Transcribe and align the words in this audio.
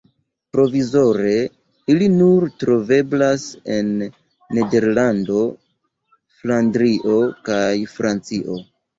Provizore 0.57 1.33
ili 1.93 2.05
nur 2.13 2.45
troveblas 2.63 3.43
en 3.75 3.91
Nederlando, 4.57 5.43
Flandrio 6.39 7.19
kaj 7.51 7.69
Francio. 7.93 8.57